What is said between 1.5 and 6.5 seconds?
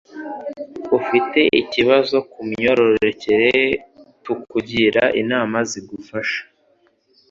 ikibazo kumyororokere tukugira inama zigufasha.